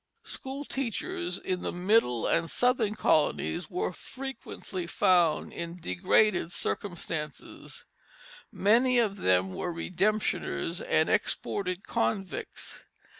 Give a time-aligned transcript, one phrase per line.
[0.23, 7.85] School teachers in the middle and southern colonies were frequently found in degraded circumstances;
[8.51, 12.83] many of them were redemptioners and exported convicts.